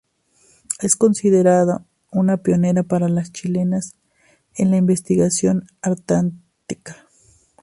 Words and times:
Es 0.79 0.95
considerada 0.95 1.85
una 2.11 2.37
pionera 2.37 2.81
para 2.81 3.07
las 3.07 3.31
chilenas 3.31 3.93
en 4.55 4.71
la 4.71 4.77
investigación 4.77 5.67
antártica. 5.83 7.05